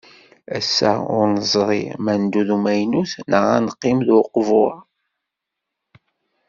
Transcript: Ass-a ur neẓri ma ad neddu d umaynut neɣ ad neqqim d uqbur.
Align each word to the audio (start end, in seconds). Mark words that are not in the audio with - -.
Ass-a 0.57 0.91
ur 1.17 1.25
neẓri 1.35 1.83
ma 2.03 2.09
ad 2.13 2.17
neddu 2.21 2.41
d 2.47 2.49
umaynut 2.55 3.11
neɣ 3.29 3.43
ad 3.55 3.61
neqqim 3.65 3.97
d 4.07 4.09
uqbur. 4.19 4.73